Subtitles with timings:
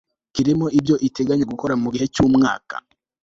[0.33, 2.75] kirimo ibyo iteganya gukora mu gihe cy'umyaka